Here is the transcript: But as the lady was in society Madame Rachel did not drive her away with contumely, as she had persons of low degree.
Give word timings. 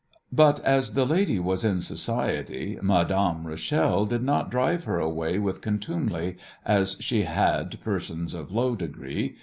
But 0.33 0.59
as 0.61 0.93
the 0.93 1.05
lady 1.05 1.37
was 1.37 1.63
in 1.63 1.79
society 1.79 2.75
Madame 2.81 3.45
Rachel 3.45 4.07
did 4.07 4.23
not 4.23 4.49
drive 4.49 4.85
her 4.85 4.97
away 4.99 5.37
with 5.37 5.61
contumely, 5.61 6.37
as 6.65 6.97
she 6.99 7.21
had 7.25 7.79
persons 7.81 8.33
of 8.33 8.51
low 8.51 8.75
degree. 8.75 9.35